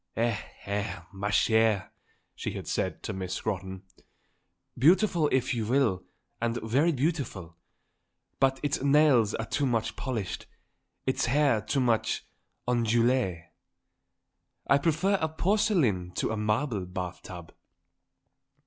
"Eh, 0.17 0.35
eh, 0.65 0.99
ma 1.13 1.27
chère," 1.29 1.91
she 2.33 2.53
had 2.53 2.67
said 2.67 3.03
to 3.03 3.13
Miss 3.13 3.35
Scrotton, 3.35 3.83
"beautiful 4.75 5.29
if 5.31 5.53
you 5.53 5.67
will, 5.67 6.03
and 6.41 6.59
very 6.63 6.91
beautiful; 6.91 7.55
but 8.39 8.59
its 8.63 8.81
nails 8.81 9.35
are 9.35 9.45
too 9.45 9.67
much 9.67 9.95
polished, 9.95 10.47
its 11.05 11.25
hair 11.27 11.61
too 11.61 11.79
much 11.81 12.25
ondulé. 12.67 13.43
I 14.65 14.79
prefer 14.79 15.19
a 15.21 15.29
porcelain 15.29 16.13
to 16.13 16.31
a 16.31 16.35
marble 16.35 16.87
bath 16.87 17.21
tub." 17.21 17.53